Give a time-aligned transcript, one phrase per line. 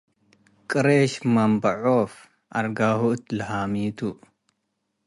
[0.69, 2.13] ቅሬሽ መንበ ዖፍ
[2.57, 3.99] አርግሁ እት ለሃሚቱ